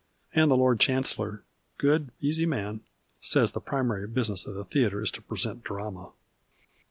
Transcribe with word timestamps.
And 0.33 0.49
the 0.49 0.57
Lord 0.57 0.79
Chancellor, 0.79 1.43
good, 1.77 2.09
easy 2.19 2.47
man, 2.47 2.79
says 3.19 3.51
the 3.51 3.61
primary 3.61 4.07
business 4.07 4.47
of 4.47 4.55
the 4.55 4.65
theatre 4.65 4.99
is 5.03 5.11
to 5.11 5.21
present 5.21 5.63
drama 5.63 6.09